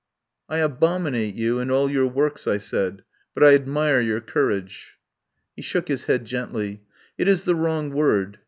"I 0.49 0.57
abominate 0.57 1.35
you 1.35 1.59
and 1.59 1.69
all 1.69 1.87
your 1.87 2.07
works," 2.07 2.47
I 2.47 2.57
said, 2.57 3.03
"but 3.35 3.43
I 3.43 3.53
admire 3.53 4.01
your 4.01 4.19
courage." 4.19 4.97
He 5.55 5.61
shook 5.61 5.89
his 5.89 6.05
head 6.05 6.25
gently. 6.25 6.81
"It 7.19 7.27
is 7.27 7.43
the 7.43 7.53
wrong 7.53 7.91
word. 7.91 8.39